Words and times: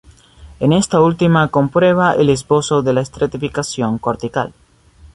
En 0.59 0.73
esta 0.73 0.99
última, 0.99 1.49
comprueba 1.49 2.13
el 2.13 2.31
esbozo 2.31 2.81
de 2.81 2.91
la 2.91 3.01
estratificación 3.01 3.99
cortical. 3.99 4.51